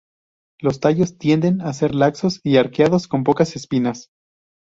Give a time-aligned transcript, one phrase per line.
[0.59, 4.09] Los tallos tienden a ser laxos y arqueados, con pocas espinas.